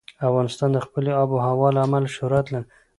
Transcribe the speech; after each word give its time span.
افغانستان 0.27 0.69
د 0.73 0.77
خپلې 0.85 1.11
آب 1.21 1.29
وهوا 1.31 1.69
له 1.75 1.79
امله 1.85 2.09
شهرت 2.15 2.45
لري. 2.53 2.67